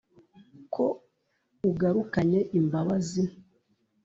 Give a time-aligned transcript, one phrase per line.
[0.73, 0.85] ko
[1.69, 3.23] ugarukanye imbabazi